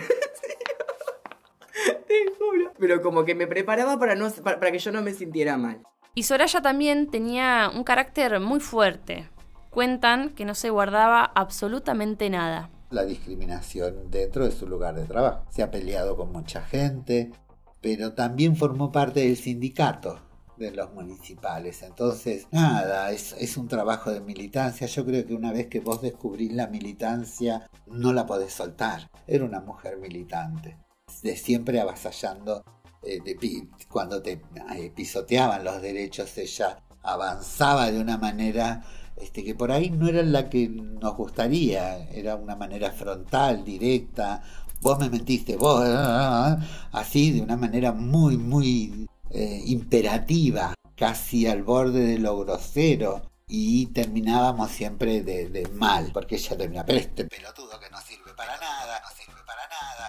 Te 2.07 2.14
juro. 2.38 2.73
Pero 2.79 3.03
como 3.03 3.25
que 3.25 3.35
me 3.35 3.47
preparaba 3.47 3.99
para, 3.99 4.14
no, 4.14 4.31
para, 4.31 4.73
que 4.73 4.79
yo 4.79 4.93
no 4.93 5.03
me 5.03 5.12
sintiera 5.12 5.57
mal. 5.57 5.83
Y 6.14 6.25
Soraya 6.25 6.62
también 6.62 7.11
tenía 7.11 7.71
un 7.75 7.85
carácter 7.85 8.38
muy 8.41 8.61
fuerte. 8.61 9.29
Cuentan 9.71 10.31
que 10.31 10.45
no 10.45 10.55
se 10.55 10.71
guardaba 10.71 11.25
absolutamente 11.25 12.31
nada. 12.31 12.71
La 12.91 13.05
discriminación 13.05 14.11
dentro 14.11 14.45
de 14.45 14.53
su 14.53 14.69
lugar 14.69 14.95
de 14.95 15.07
trabajo. 15.07 15.45
Se 15.50 15.62
ha 15.62 15.71
peleado 15.71 16.17
con 16.17 16.31
mucha 16.31 16.62
gente, 16.62 17.33
pero 17.81 18.14
también 18.14 18.55
formó 18.55 18.93
parte 18.93 19.21
del 19.21 19.37
sindicato 19.37 20.21
de 20.57 20.71
los 20.71 20.93
municipales. 20.93 21.83
Entonces, 21.83 22.47
nada, 22.53 23.11
es, 23.11 23.35
es, 23.38 23.57
un 23.57 23.69
trabajo 23.69 24.11
de 24.12 24.21
militancia. 24.21 24.87
Yo 24.87 25.05
creo 25.05 25.26
que 25.26 25.35
una 25.35 25.53
vez 25.53 25.67
que 25.67 25.81
vos 25.81 26.00
descubrís 26.00 26.53
la 26.53 26.69
militancia, 26.69 27.69
no 27.87 28.12
la 28.12 28.26
podés 28.26 28.53
soltar. 28.53 29.11
Era 29.26 29.45
una 29.45 29.61
mujer 29.61 29.99
militante, 29.99 30.76
de 31.25 31.37
siempre 31.37 31.81
avasallando. 31.81 32.62
Eh, 33.02 33.21
de, 33.25 33.69
cuando 33.88 34.23
te 34.23 34.40
eh, 34.76 34.93
pisoteaban 34.95 35.64
los 35.64 35.83
derechos, 35.83 36.38
ella 36.38 36.78
avanzaba 37.02 37.90
de 37.90 38.00
una 38.00 38.16
manera 38.16 38.85
este, 39.16 39.45
que 39.45 39.54
por 39.54 39.71
ahí 39.71 39.90
no 39.90 40.09
era 40.09 40.23
la 40.23 40.49
que 40.49 40.69
nos 40.69 41.16
gustaría, 41.16 42.09
era 42.11 42.37
una 42.37 42.57
manera 42.57 42.93
frontal, 42.93 43.64
directa, 43.64 44.43
vos 44.81 44.99
me 44.99 45.09
mentiste, 45.09 45.57
vos, 45.57 45.83
así 46.93 47.33
de 47.33 47.43
una 47.43 47.57
manera 47.57 47.93
muy, 47.93 48.37
muy 48.37 49.09
eh, 49.31 49.62
imperativa, 49.66 50.75
casi 50.97 51.47
al 51.47 51.62
borde 51.62 52.00
de 52.00 52.19
lo 52.19 52.38
grosero. 52.38 53.23
Y 53.47 53.87
terminábamos 53.88 54.71
siempre 54.71 55.23
de, 55.23 55.69
mal, 55.75 56.11
porque 56.14 56.37
ella 56.37 56.57
termina, 56.57 56.85
pero 56.85 56.99
este 56.99 57.26
pelotudo 57.26 57.78
que 57.78 57.90
no 57.90 58.00
sirve 58.00 58.33
para 58.35 58.57
nada, 58.57 59.02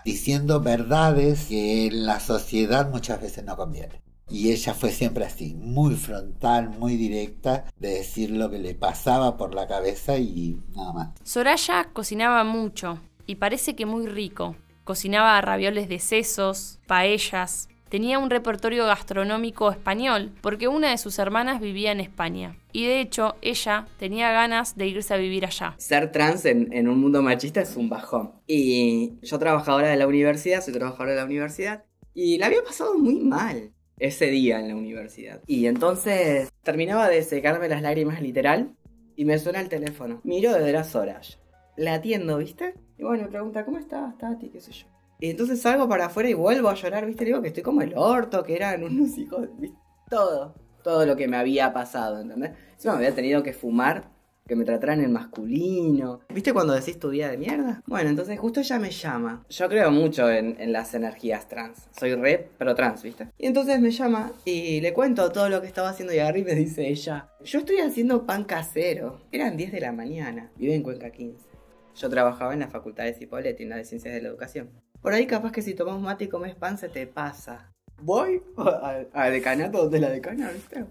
diciendo 0.05 0.61
verdades 0.61 1.47
que 1.47 1.87
en 1.87 2.05
la 2.05 2.21
sociedad 2.21 2.89
muchas 2.89 3.19
veces 3.19 3.43
no 3.43 3.57
convienen. 3.57 3.99
Y 4.29 4.51
ella 4.51 4.73
fue 4.73 4.91
siempre 4.91 5.25
así, 5.25 5.53
muy 5.55 5.95
frontal, 5.95 6.69
muy 6.69 6.95
directa, 6.95 7.65
de 7.77 7.89
decir 7.89 8.31
lo 8.31 8.49
que 8.49 8.59
le 8.59 8.73
pasaba 8.73 9.35
por 9.37 9.53
la 9.53 9.67
cabeza 9.67 10.17
y 10.17 10.57
nada 10.75 10.93
más. 10.93 11.09
Soraya 11.23 11.89
cocinaba 11.91 12.43
mucho 12.43 12.99
y 13.27 13.35
parece 13.35 13.75
que 13.75 13.85
muy 13.85 14.07
rico. 14.07 14.55
Cocinaba 14.83 15.41
ravioles 15.41 15.89
de 15.89 15.99
sesos, 15.99 16.79
paellas, 16.87 17.69
tenía 17.89 18.19
un 18.19 18.29
repertorio 18.29 18.85
gastronómico 18.85 19.71
español, 19.71 20.31
porque 20.41 20.67
una 20.67 20.91
de 20.91 20.97
sus 20.97 21.19
hermanas 21.19 21.61
vivía 21.61 21.91
en 21.91 21.99
España. 21.99 22.57
Y 22.71 22.85
de 22.85 22.99
hecho, 22.99 23.35
ella 23.41 23.87
tenía 23.97 24.31
ganas 24.31 24.75
de 24.75 24.87
irse 24.87 25.13
a 25.13 25.17
vivir 25.17 25.45
allá. 25.45 25.75
Ser 25.77 26.11
trans 26.11 26.45
en, 26.45 26.87
un 26.87 26.99
mundo 26.99 27.21
machista 27.21 27.61
es 27.61 27.75
un 27.75 27.89
bajón. 27.89 28.33
Y 28.47 29.13
yo 29.21 29.39
trabajadora 29.39 29.89
de 29.89 29.97
la 29.97 30.07
universidad, 30.07 30.61
soy 30.61 30.73
trabajadora 30.73 31.11
de 31.11 31.17
la 31.17 31.25
universidad, 31.25 31.85
y 32.13 32.37
la 32.37 32.47
había 32.47 32.63
pasado 32.63 32.97
muy 32.97 33.15
mal 33.15 33.71
ese 33.99 34.27
día 34.27 34.59
en 34.59 34.67
la 34.67 34.75
universidad. 34.75 35.41
Y 35.47 35.67
entonces 35.67 36.51
terminaba 36.63 37.07
de 37.09 37.23
secarme 37.23 37.69
las 37.69 37.81
lágrimas 37.81 38.21
literal 38.21 38.75
y 39.15 39.25
me 39.25 39.39
suena 39.39 39.61
el 39.61 39.69
teléfono. 39.69 40.21
Miro 40.23 40.53
desde 40.53 40.71
las 40.71 40.95
horas. 40.95 41.39
La 41.77 41.95
atiendo, 41.95 42.37
¿viste? 42.37 42.73
Y 42.97 43.03
bueno, 43.03 43.23
me 43.23 43.29
pregunta, 43.29 43.65
¿cómo 43.65 43.77
estás, 43.77 44.17
Tati? 44.17 44.49
¿Qué 44.49 44.61
sé 44.61 44.71
yo? 44.71 44.87
Y 45.19 45.29
entonces 45.29 45.61
salgo 45.61 45.87
para 45.87 46.07
afuera 46.07 46.29
y 46.29 46.33
vuelvo 46.33 46.69
a 46.69 46.75
llorar, 46.75 47.05
¿viste? 47.05 47.23
Le 47.23 47.31
digo 47.31 47.41
que 47.41 47.49
estoy 47.49 47.63
como 47.63 47.81
el 47.81 47.93
orto, 47.95 48.43
que 48.43 48.55
eran 48.55 48.83
unos 48.83 49.17
hijos, 49.17 49.47
¿viste? 49.57 49.77
Todo, 50.09 50.55
todo 50.83 51.05
lo 51.05 51.15
que 51.15 51.27
me 51.27 51.37
había 51.37 51.73
pasado, 51.73 52.19
¿entendés? 52.19 52.51
Encima 52.73 52.93
me 52.93 52.99
había 52.99 53.15
tenido 53.15 53.41
que 53.41 53.53
fumar, 53.53 54.11
que 54.47 54.55
me 54.55 54.63
trataran 54.63 55.01
en 55.01 55.11
masculino. 55.11 56.19
¿Viste 56.29 56.53
cuando 56.53 56.73
decís 56.73 56.99
tu 56.99 57.09
vida 57.09 57.31
de 57.31 57.37
mierda? 57.37 57.81
Bueno, 57.87 58.11
entonces 58.11 58.37
justo 58.37 58.59
ella 58.59 58.77
me 58.77 58.91
llama. 58.91 59.43
Yo 59.49 59.67
creo 59.67 59.89
mucho 59.89 60.29
en, 60.29 60.71
las 60.71 60.93
energías 60.93 61.47
trans. 61.47 61.87
Soy 61.97 62.13
re, 62.13 62.49
pero 62.59 62.75
trans, 62.75 63.01
¿viste? 63.01 63.29
Y 63.39 63.47
entonces 63.47 63.79
me 63.79 63.89
llama 63.89 64.31
y 64.45 64.81
le 64.81 64.93
cuento 64.93 65.31
todo 65.31 65.49
lo 65.49 65.61
que 65.61 65.67
estaba 65.67 65.89
haciendo 65.89 66.13
y 66.13 66.19
agarré 66.19 66.43
me 66.43 66.53
dice 66.53 66.87
ella, 66.87 67.29
yo 67.43 67.59
estoy 67.59 67.77
haciendo 67.77 68.27
pan 68.27 68.43
casero. 68.43 69.21
Eran 69.31 69.57
10 69.57 69.71
de 69.71 69.79
la 69.79 69.91
mañana. 69.91 70.51
Vive 70.57 70.75
en 70.75 70.83
Cuenca 70.83 71.09
15. 71.09 71.43
Yo 71.95 72.09
trabajaba 72.09 72.53
en 72.53 72.59
la 72.59 72.67
Facultad 72.67 73.05
de 73.05 73.13
Cipolletti, 73.13 73.63
en 73.63 73.69
la 73.69 73.77
de 73.77 73.85
Ciencias 73.85 74.13
de 74.13 74.21
la 74.21 74.27
Educación. 74.27 74.69
Por 75.05 75.13
ahí 75.13 75.27
capaz 75.27 75.51
que 75.51 75.61
si 75.61 75.75
tomas 75.75 76.01
mate 76.01 76.23
y 76.23 76.27
comes 76.27 76.55
pan 76.55 76.79
se 76.79 76.89
te 76.89 77.05
pasa. 77.05 77.71
Voy 78.01 78.41
al, 79.13 79.31
decanato 79.31 79.83
donde 79.83 79.99
la 79.99 80.09
decana, 80.09 80.49
¿viste? 80.49 80.83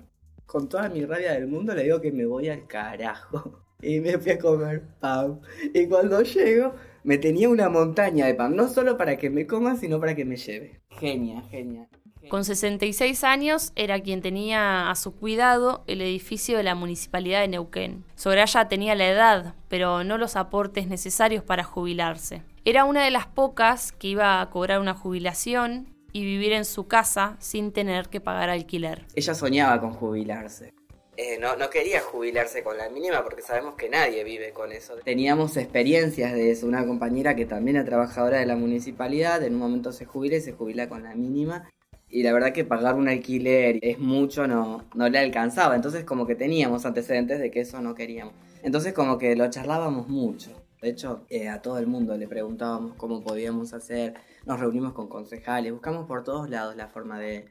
Con 0.46 0.68
toda 0.68 0.88
mi 0.88 1.04
rabia 1.04 1.32
del 1.32 1.48
mundo 1.48 1.74
le 1.74 1.82
digo 1.82 2.00
que 2.00 2.12
me 2.12 2.24
voy 2.24 2.48
al 2.48 2.64
carajo. 2.68 3.64
Y 3.82 3.98
me 3.98 4.16
fui 4.18 4.30
a 4.30 4.38
comer 4.38 4.84
pan. 5.00 5.40
Y 5.74 5.88
cuando 5.88 6.22
llego, 6.22 6.76
me 7.02 7.18
tenía 7.18 7.48
una 7.48 7.68
montaña 7.68 8.26
de 8.26 8.36
pan. 8.36 8.54
No 8.54 8.68
solo 8.68 8.96
para 8.96 9.16
que 9.16 9.30
me 9.30 9.48
coma, 9.48 9.74
sino 9.74 9.98
para 9.98 10.14
que 10.14 10.24
me 10.24 10.36
lleve. 10.36 10.80
Genia, 10.90 11.42
genia. 11.50 11.88
Con 12.28 12.44
66 12.44 13.24
años 13.24 13.72
era 13.74 14.00
quien 14.00 14.22
tenía 14.22 14.90
a 14.90 14.94
su 14.94 15.12
cuidado 15.16 15.82
el 15.88 16.00
edificio 16.00 16.56
de 16.56 16.62
la 16.62 16.76
Municipalidad 16.76 17.40
de 17.40 17.48
Neuquén. 17.48 18.04
Soraya 18.14 18.68
tenía 18.68 18.94
la 18.94 19.08
edad, 19.08 19.54
pero 19.68 20.04
no 20.04 20.18
los 20.18 20.36
aportes 20.36 20.86
necesarios 20.86 21.42
para 21.42 21.64
jubilarse. 21.64 22.42
Era 22.66 22.86
una 22.86 23.04
de 23.04 23.10
las 23.10 23.26
pocas 23.26 23.92
que 23.92 24.08
iba 24.08 24.40
a 24.40 24.48
cobrar 24.48 24.80
una 24.80 24.94
jubilación 24.94 25.86
y 26.12 26.24
vivir 26.24 26.52
en 26.52 26.64
su 26.64 26.86
casa 26.86 27.36
sin 27.38 27.72
tener 27.72 28.08
que 28.08 28.22
pagar 28.22 28.48
alquiler. 28.48 29.04
Ella 29.14 29.34
soñaba 29.34 29.78
con 29.82 29.92
jubilarse. 29.92 30.72
Eh, 31.18 31.36
no, 31.38 31.56
no 31.56 31.68
quería 31.68 32.00
jubilarse 32.00 32.62
con 32.62 32.78
la 32.78 32.88
mínima 32.88 33.22
porque 33.22 33.42
sabemos 33.42 33.74
que 33.74 33.90
nadie 33.90 34.24
vive 34.24 34.52
con 34.52 34.72
eso. 34.72 34.94
Teníamos 35.04 35.58
experiencias 35.58 36.32
de 36.32 36.52
eso. 36.52 36.66
Una 36.66 36.86
compañera 36.86 37.36
que 37.36 37.44
también 37.44 37.76
era 37.76 37.84
trabajadora 37.84 38.38
de 38.38 38.46
la 38.46 38.56
municipalidad, 38.56 39.42
en 39.42 39.52
un 39.52 39.60
momento 39.60 39.92
se 39.92 40.06
jubila 40.06 40.36
y 40.36 40.40
se 40.40 40.52
jubila 40.52 40.88
con 40.88 41.02
la 41.02 41.14
mínima 41.14 41.70
y 42.08 42.22
la 42.22 42.32
verdad 42.32 42.52
que 42.52 42.64
pagar 42.64 42.94
un 42.94 43.08
alquiler 43.08 43.78
es 43.82 43.98
mucho, 43.98 44.46
no, 44.46 44.84
no 44.94 45.08
le 45.10 45.18
alcanzaba. 45.18 45.76
Entonces 45.76 46.04
como 46.04 46.26
que 46.26 46.34
teníamos 46.34 46.86
antecedentes 46.86 47.40
de 47.40 47.50
que 47.50 47.60
eso 47.60 47.82
no 47.82 47.94
queríamos. 47.94 48.32
Entonces 48.62 48.94
como 48.94 49.18
que 49.18 49.36
lo 49.36 49.50
charlábamos 49.50 50.08
mucho. 50.08 50.63
De 50.84 50.90
hecho, 50.90 51.24
eh, 51.30 51.48
a 51.48 51.62
todo 51.62 51.78
el 51.78 51.86
mundo 51.86 52.14
le 52.14 52.28
preguntábamos 52.28 52.92
cómo 52.98 53.22
podíamos 53.22 53.72
hacer, 53.72 54.12
nos 54.44 54.60
reunimos 54.60 54.92
con 54.92 55.08
concejales, 55.08 55.72
buscamos 55.72 56.06
por 56.06 56.24
todos 56.24 56.50
lados 56.50 56.76
la 56.76 56.88
forma 56.88 57.18
de, 57.18 57.46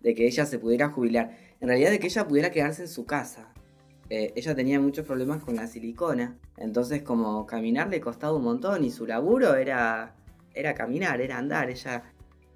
que 0.00 0.28
ella 0.28 0.46
se 0.46 0.60
pudiera 0.60 0.88
jubilar. 0.88 1.36
En 1.60 1.66
realidad 1.66 1.90
de 1.90 1.98
que 1.98 2.06
ella 2.06 2.28
pudiera 2.28 2.52
quedarse 2.52 2.82
en 2.82 2.88
su 2.88 3.04
casa. 3.04 3.52
Eh, 4.10 4.32
ella 4.36 4.54
tenía 4.54 4.78
muchos 4.78 5.04
problemas 5.04 5.42
con 5.42 5.56
la 5.56 5.66
silicona, 5.66 6.38
entonces 6.56 7.02
como 7.02 7.46
caminar 7.46 7.88
le 7.88 8.00
costaba 8.00 8.36
un 8.36 8.44
montón 8.44 8.84
y 8.84 8.92
su 8.92 9.08
laburo 9.08 9.56
era, 9.56 10.14
era 10.54 10.74
caminar, 10.74 11.20
era 11.20 11.36
andar. 11.36 11.70
Ella 11.70 12.04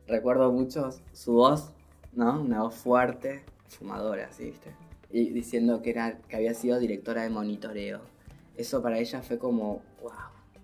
recuerdo 0.07 0.53
mucho 0.53 0.91
su 1.13 1.33
voz, 1.33 1.73
¿no? 2.13 2.41
Una 2.41 2.63
voz 2.63 2.77
fuerte, 2.77 3.43
fumadora, 3.67 4.31
¿sí? 4.31 4.45
¿viste? 4.45 4.71
Y 5.11 5.31
diciendo 5.31 5.83
que, 5.83 5.91
era, 5.91 6.19
que 6.29 6.37
había 6.37 6.55
sido 6.55 6.79
directora 6.79 7.25
de 7.25 7.31
monitoreo. 7.31 8.13
Eso 8.57 8.83
para 8.83 8.99
ella 8.99 9.23
fue 9.23 9.39
como, 9.39 9.83
wow. 10.03 10.13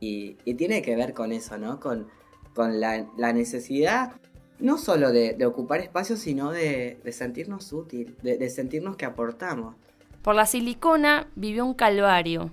Y, 0.00 0.34
tiene 0.54 0.82
que 0.82 0.94
ver 0.96 1.12
con 1.12 1.32
eso, 1.32 1.58
¿no? 1.58 1.80
Con, 1.80 2.08
con 2.54 2.80
la, 2.80 3.06
necesidad 3.32 4.12
no 4.58 4.78
solo 4.78 5.12
de, 5.12 5.36
ocupar 5.46 5.80
espacios, 5.80 6.20
sino 6.20 6.50
de, 6.50 6.98
sentirnos 7.12 7.72
útil, 7.72 8.16
de, 8.22 8.38
de 8.38 8.50
sentirnos 8.50 8.96
que 8.96 9.06
aportamos. 9.06 9.74
Por 10.22 10.34
la 10.34 10.46
silicona 10.46 11.28
vivió 11.36 11.64
un 11.64 11.74
calvario. 11.74 12.52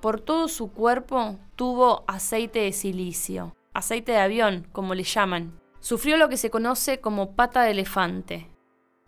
Por 0.00 0.20
todo 0.20 0.48
su 0.48 0.70
cuerpo 0.72 1.38
tuvo 1.56 2.04
aceite 2.06 2.60
de 2.60 2.72
silicio, 2.72 3.54
aceite 3.72 4.12
de 4.12 4.18
avión, 4.18 4.66
como 4.72 4.94
le 4.94 5.02
llaman. 5.04 5.58
Sufrió 5.80 6.16
lo 6.16 6.28
que 6.28 6.36
se 6.36 6.50
conoce 6.50 7.00
como 7.00 7.32
pata 7.32 7.62
de 7.62 7.72
elefante. 7.72 8.53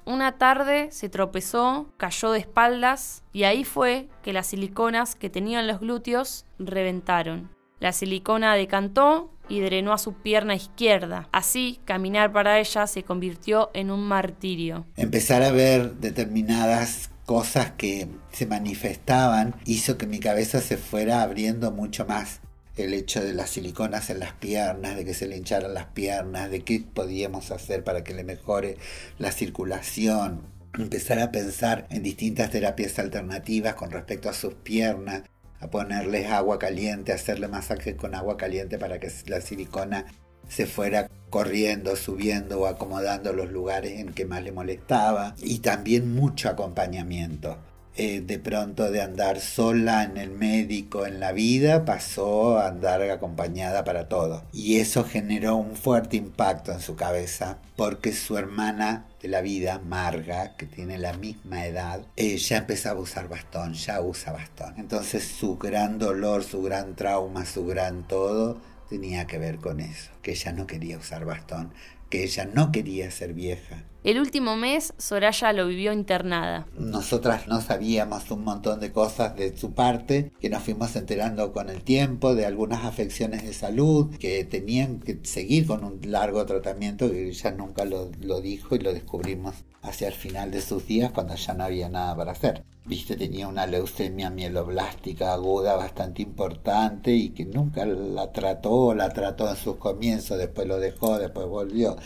Una 0.07 0.39
tarde 0.39 0.89
se 0.93 1.09
tropezó, 1.09 1.93
cayó 1.97 2.31
de 2.31 2.39
espaldas 2.39 3.25
y 3.33 3.43
ahí 3.43 3.65
fue 3.65 4.09
que 4.23 4.33
las 4.33 4.47
siliconas 4.47 5.17
que 5.17 5.31
tenían 5.31 5.67
los 5.67 5.81
glúteos 5.81 6.47
reventaron. 6.61 7.51
La 7.81 7.93
silicona 7.93 8.55
decantó 8.55 9.33
y 9.49 9.61
drenó 9.61 9.93
a 9.93 9.99
su 9.99 10.13
pierna 10.13 10.55
izquierda. 10.55 11.29
Así, 11.33 11.81
caminar 11.85 12.33
para 12.33 12.61
ella 12.61 12.87
se 12.87 13.03
convirtió 13.03 13.71
en 13.75 13.91
un 13.91 14.07
martirio. 14.07 14.87
Empezar 14.95 15.43
a 15.43 15.51
ver 15.51 15.95
determinadas 15.97 17.11
cosas 17.25 17.73
que 17.73 18.07
se 18.31 18.47
manifestaban 18.47 19.57
hizo 19.65 19.99
que 19.99 20.07
mi 20.07 20.21
cabeza 20.21 20.61
se 20.61 20.77
fuera 20.77 21.23
abriendo 21.23 21.73
mucho 21.73 22.07
más 22.07 22.41
el 22.77 22.95
hecho 22.95 23.25
de 23.25 23.33
las 23.33 23.51
siliconas 23.51 24.11
en 24.11 24.21
las 24.21 24.33
piernas, 24.35 24.97
de 24.97 25.05
que 25.05 25.15
se 25.15 25.27
le 25.27 25.37
hincharan 25.37 25.75
las 25.75 25.87
piernas, 25.87 26.51
de 26.51 26.61
qué 26.63 26.85
podíamos 26.93 27.51
hacer 27.51 27.83
para 27.85 28.05
que 28.05 28.15
le 28.15 28.25
mejore 28.25 28.77
la 29.19 29.33
circulación, 29.33 30.43
empezar 30.75 31.19
a 31.19 31.33
pensar 31.33 31.87
en 31.91 32.03
distintas 32.03 32.51
terapias 32.51 32.99
alternativas 32.99 33.75
con 33.75 33.91
respecto 33.91 34.29
a 34.29 34.35
sus 34.35 34.55
piernas, 34.55 35.23
a 35.61 35.69
ponerles 35.69 36.31
agua 36.31 36.59
caliente, 36.59 37.13
hacerle 37.13 37.49
masajes 37.49 37.95
con 37.95 38.15
agua 38.15 38.37
caliente 38.37 38.79
para 38.79 39.01
que 39.01 39.11
la 39.27 39.41
silicona 39.41 40.07
se 40.49 40.67
fuera 40.67 41.09
corriendo, 41.31 41.97
subiendo 41.97 42.61
o 42.61 42.67
acomodando 42.67 43.33
los 43.33 43.51
lugares 43.51 43.99
en 43.99 44.13
que 44.13 44.27
más 44.27 44.43
le 44.43 44.53
molestaba 44.53 45.35
y 45.39 45.59
también 45.59 46.15
mucho 46.15 46.49
acompañamiento 46.49 47.59
eh, 47.97 48.21
de 48.21 48.39
pronto 48.39 48.91
de 48.91 49.01
andar 49.01 49.41
sola 49.41 50.05
en 50.05 50.17
el 50.17 50.31
médico, 50.31 51.07
en 51.07 51.19
la 51.19 51.33
vida, 51.33 51.85
pasó 51.85 52.59
a 52.59 52.69
andar 52.69 53.03
acompañada 53.03 53.85
para 53.85 54.09
todo. 54.09 54.45
Y 54.53 54.77
eso 54.77 55.05
generó 55.05 55.57
un 55.57 55.77
fuerte 55.77 56.17
impacto 56.17 56.73
en 56.73 56.81
su 56.81 56.95
cabeza 56.97 57.59
porque 57.77 58.13
su 58.13 58.37
hermana 58.37 59.07
de 59.23 59.29
la 59.29 59.41
vida, 59.41 59.79
Marga, 59.79 60.57
que 60.57 60.67
tiene 60.67 60.99
la 60.99 61.15
misma 61.15 61.67
edad, 61.67 62.03
eh, 62.17 62.37
ya 62.37 62.59
empezaba 62.59 63.01
a 63.01 63.03
usar 63.03 63.29
bastón, 63.29 63.75
ya 63.75 64.01
usa 64.01 64.33
bastón. 64.33 64.75
Entonces 64.77 65.25
su 65.25 65.57
gran 65.57 65.99
dolor, 65.99 66.45
su 66.45 66.63
gran 66.63 66.97
trauma, 66.97 67.45
su 67.47 67.67
gran 67.67 68.07
todo 68.07 68.61
tenía 68.89 69.27
que 69.27 69.39
ver 69.39 69.57
con 69.59 69.81
eso, 69.81 70.11
que 70.23 70.33
ella 70.33 70.53
no 70.53 70.67
quería 70.67 70.99
usar 70.99 71.25
bastón, 71.25 71.73
que 72.11 72.25
ella 72.25 72.49
no 72.53 72.73
quería 72.73 73.11
ser 73.11 73.35
vieja. 73.35 73.85
El 74.05 74.21
último 74.21 74.57
mes, 74.57 74.95
Soraya 74.99 75.53
lo 75.53 75.67
vivió 75.67 75.93
internada. 75.93 76.69
Nosotras 76.79 77.49
no 77.49 77.61
sabíamos 77.61 78.31
un 78.31 78.45
montón 78.45 78.79
de 78.79 78.93
cosas 78.93 79.35
de 79.35 79.57
su 79.57 79.73
parte, 79.73 80.31
que 80.41 80.49
nos 80.49 80.63
fuimos 80.63 80.95
enterando 80.95 81.53
con 81.53 81.71
el 81.71 81.83
tiempo, 81.83 82.37
de 82.37 82.47
algunas 82.47 82.85
afecciones 82.85 83.43
de 83.43 83.53
salud, 83.53 84.15
que 84.19 84.45
tenían 84.45 85.01
que 85.01 85.19
seguir 85.25 85.67
con 85.67 85.83
un 85.83 85.99
largo 86.05 86.47
tratamiento, 86.47 87.11
que 87.11 87.31
ella 87.31 87.51
nunca 87.51 87.85
lo, 87.85 88.13
lo 88.21 88.41
dijo 88.41 88.77
y 88.77 88.79
lo 88.79 88.93
descubrimos 88.93 89.57
hacia 89.87 90.09
el 90.09 90.15
final 90.15 90.51
de 90.51 90.61
sus 90.61 90.87
días 90.87 91.13
cuando 91.13 91.35
ya 91.35 91.55
no 91.55 91.65
había 91.65 91.89
nada 91.89 92.15
para 92.17 92.33
hacer. 92.33 92.63
Viste, 92.85 93.17
tenía 93.17 93.49
una 93.49 93.67
leucemia 93.67 94.31
mieloblástica 94.31 95.33
aguda 95.33 95.77
bastante 95.77 96.23
importante 96.23 97.13
y 97.13 97.31
que 97.31 97.45
nunca 97.45 97.87
la 97.87 98.33
trató, 98.33 98.95
la 98.95 99.09
trató 99.11 99.49
en 99.49 99.57
sus 99.57 99.77
comienzos, 99.77 100.39
después 100.39 100.67
lo 100.67 100.79
dejó, 100.79 101.19
después 101.19 101.47
volvió 101.47 101.97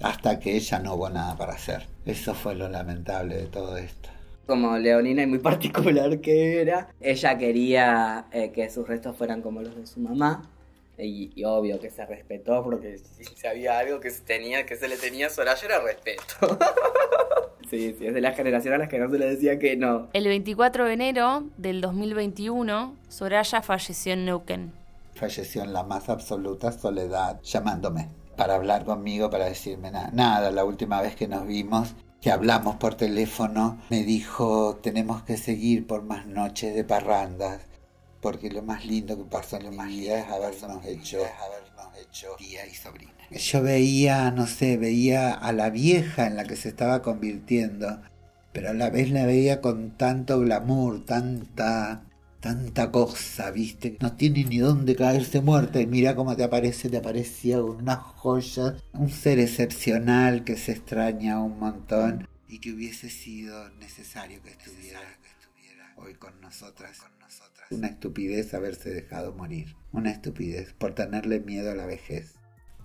hasta 0.00 0.38
que 0.38 0.56
ella 0.56 0.78
no 0.78 0.94
hubo 0.94 1.10
nada 1.10 1.36
para 1.36 1.54
hacer. 1.54 1.86
Eso 2.04 2.34
fue 2.34 2.54
lo 2.54 2.68
lamentable 2.68 3.36
de 3.36 3.46
todo 3.46 3.76
esto. 3.76 4.08
Como 4.46 4.78
Leonina 4.78 5.22
y 5.22 5.26
muy 5.26 5.38
particular 5.40 6.20
que 6.20 6.60
era, 6.60 6.88
ella 7.00 7.36
quería 7.36 8.26
eh, 8.32 8.50
que 8.52 8.70
sus 8.70 8.86
restos 8.86 9.16
fueran 9.16 9.42
como 9.42 9.60
los 9.60 9.76
de 9.76 9.86
su 9.86 10.00
mamá. 10.00 10.48
Y, 11.00 11.44
obvio 11.44 11.78
que 11.78 11.90
se 11.90 12.04
respetó 12.06 12.64
porque 12.64 12.98
si 12.98 13.46
había 13.46 13.78
algo 13.78 14.00
que 14.00 14.10
se 14.10 14.22
tenía, 14.22 14.66
que 14.66 14.74
se 14.74 14.88
le 14.88 14.96
tenía 14.96 15.28
a 15.28 15.30
Soraya 15.30 15.64
era 15.64 15.80
respeto. 15.80 16.34
sí, 17.68 17.94
sí, 17.98 18.06
es 18.06 18.14
de 18.14 18.20
la 18.20 18.32
generación 18.32 18.74
a 18.74 18.78
las 18.78 18.88
que 18.88 18.98
no 18.98 19.10
se 19.10 19.18
le 19.18 19.26
decía 19.26 19.58
que 19.58 19.76
no. 19.76 20.08
El 20.12 20.26
24 20.26 20.84
de 20.84 20.92
enero 20.92 21.44
del 21.56 21.80
2021, 21.80 22.94
Soraya 23.08 23.62
falleció 23.62 24.12
en 24.12 24.24
Neuquén. 24.24 24.72
Falleció 25.14 25.62
en 25.64 25.72
la 25.72 25.82
más 25.82 26.08
absoluta 26.08 26.72
soledad, 26.72 27.40
llamándome 27.42 28.08
para 28.38 28.54
hablar 28.54 28.84
conmigo, 28.84 29.28
para 29.28 29.46
decirme 29.46 29.90
nada. 29.90 30.10
Nada, 30.12 30.50
la 30.52 30.64
última 30.64 31.02
vez 31.02 31.16
que 31.16 31.26
nos 31.26 31.44
vimos, 31.44 31.94
que 32.20 32.30
hablamos 32.30 32.76
por 32.76 32.94
teléfono, 32.94 33.78
me 33.90 34.04
dijo, 34.04 34.76
tenemos 34.80 35.24
que 35.24 35.36
seguir 35.36 35.86
por 35.86 36.04
más 36.04 36.26
noches 36.26 36.74
de 36.74 36.84
parrandas, 36.84 37.62
porque 38.20 38.48
lo 38.48 38.62
más 38.62 38.86
lindo 38.86 39.16
que 39.16 39.24
pasó 39.24 39.56
en 39.56 39.76
mi 39.76 39.86
vida 39.88 40.20
es 40.20 40.28
habernos 40.28 40.84
hecho, 40.86 41.18
habernos 41.18 41.96
hecho 42.00 42.28
tía 42.38 42.64
y 42.66 42.74
sobrina. 42.74 43.17
Yo 43.30 43.62
veía, 43.62 44.30
no 44.30 44.46
sé, 44.46 44.76
veía 44.76 45.32
a 45.32 45.52
la 45.52 45.70
vieja 45.70 46.26
en 46.26 46.36
la 46.36 46.44
que 46.44 46.56
se 46.56 46.68
estaba 46.68 47.02
convirtiendo, 47.02 48.00
pero 48.52 48.70
a 48.70 48.74
la 48.74 48.90
vez 48.90 49.10
la 49.10 49.26
veía 49.26 49.60
con 49.60 49.90
tanto 49.96 50.40
glamour, 50.40 51.04
tanta 51.04 52.02
tanta 52.40 52.90
cosa, 52.90 53.50
¿viste? 53.50 53.96
No 54.00 54.16
tiene 54.16 54.44
ni 54.44 54.58
dónde 54.58 54.94
caerse 54.94 55.40
muerta 55.40 55.80
y 55.80 55.86
mira 55.86 56.14
cómo 56.14 56.36
te 56.36 56.44
aparece, 56.44 56.88
te 56.88 56.98
aparecía 56.98 57.62
una 57.62 57.96
joya, 57.96 58.76
un 58.92 59.10
ser 59.10 59.38
excepcional 59.38 60.44
que 60.44 60.56
se 60.56 60.72
extraña 60.72 61.42
un 61.42 61.58
montón 61.58 62.28
y 62.48 62.60
que 62.60 62.72
hubiese 62.72 63.10
sido 63.10 63.68
necesario 63.70 64.42
que 64.42 64.50
estuviera, 64.50 65.00
que 65.00 65.28
estuviera 65.28 65.92
hoy 65.96 66.14
con 66.14 66.40
nosotras, 66.40 66.98
con 66.98 67.18
nosotras. 67.18 67.66
Una 67.70 67.88
estupidez 67.88 68.54
haberse 68.54 68.90
dejado 68.90 69.34
morir, 69.34 69.74
una 69.92 70.10
estupidez 70.10 70.72
por 70.72 70.94
tenerle 70.94 71.40
miedo 71.40 71.70
a 71.70 71.74
la 71.74 71.86
vejez. 71.86 72.37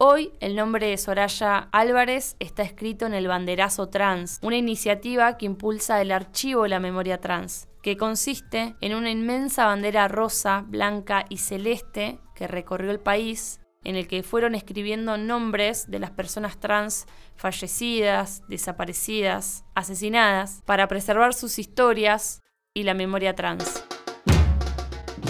Hoy 0.05 0.33
el 0.41 0.57
nombre 0.57 0.87
de 0.87 0.97
Soraya 0.97 1.69
Álvarez 1.71 2.35
está 2.41 2.61
escrito 2.61 3.05
en 3.05 3.13
el 3.13 3.29
Banderazo 3.29 3.87
Trans, 3.87 4.37
una 4.41 4.57
iniciativa 4.57 5.37
que 5.37 5.45
impulsa 5.45 6.01
el 6.01 6.11
archivo 6.11 6.63
de 6.63 6.69
la 6.69 6.81
memoria 6.81 7.21
trans, 7.21 7.69
que 7.81 7.95
consiste 7.95 8.75
en 8.81 8.95
una 8.95 9.11
inmensa 9.11 9.65
bandera 9.65 10.09
rosa, 10.09 10.65
blanca 10.67 11.25
y 11.29 11.37
celeste 11.37 12.19
que 12.35 12.49
recorrió 12.49 12.91
el 12.91 12.99
país, 12.99 13.61
en 13.85 13.95
el 13.95 14.09
que 14.09 14.23
fueron 14.23 14.55
escribiendo 14.55 15.17
nombres 15.17 15.89
de 15.89 15.99
las 15.99 16.11
personas 16.11 16.59
trans 16.59 17.05
fallecidas, 17.37 18.43
desaparecidas, 18.49 19.63
asesinadas, 19.73 20.63
para 20.65 20.89
preservar 20.89 21.33
sus 21.33 21.57
historias 21.59 22.41
y 22.73 22.83
la 22.83 22.93
memoria 22.93 23.35
trans. 23.35 23.85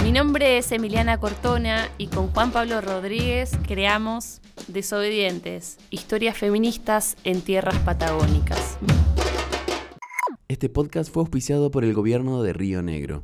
Mi 0.01 0.11
nombre 0.11 0.57
es 0.57 0.71
Emiliana 0.71 1.19
Cortona 1.19 1.89
y 1.99 2.07
con 2.07 2.31
Juan 2.33 2.51
Pablo 2.51 2.81
Rodríguez 2.81 3.51
creamos 3.67 4.41
Desobedientes, 4.67 5.77
historias 5.89 6.37
feministas 6.37 7.17
en 7.23 7.41
tierras 7.41 7.77
patagónicas. 7.79 8.77
Este 10.47 10.69
podcast 10.69 11.11
fue 11.11 11.21
auspiciado 11.21 11.71
por 11.71 11.83
el 11.83 11.93
gobierno 11.93 12.43
de 12.43 12.53
Río 12.53 12.81
Negro. 12.81 13.23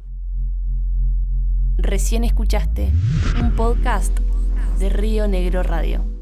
Recién 1.77 2.23
escuchaste 2.23 2.91
un 3.39 3.55
podcast 3.55 4.17
de 4.79 4.89
Río 4.89 5.27
Negro 5.27 5.63
Radio. 5.63 6.18